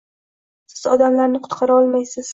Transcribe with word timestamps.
Siz 0.75 0.89
odamlarni 0.95 1.43
qutqara 1.47 1.77
olmaysiz. 1.83 2.29